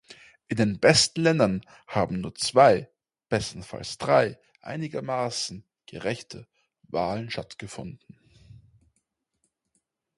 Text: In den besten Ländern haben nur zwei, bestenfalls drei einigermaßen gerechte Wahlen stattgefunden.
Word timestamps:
In 0.47 0.57
den 0.57 0.79
besten 0.79 1.21
Ländern 1.21 1.61
haben 1.85 2.21
nur 2.21 2.33
zwei, 2.33 2.89
bestenfalls 3.29 3.99
drei 3.99 4.39
einigermaßen 4.59 5.63
gerechte 5.85 6.47
Wahlen 6.87 7.29
stattgefunden. 7.29 8.17